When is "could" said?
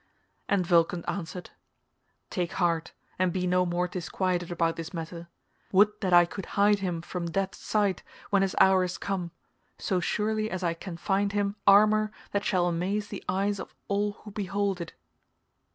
6.25-6.47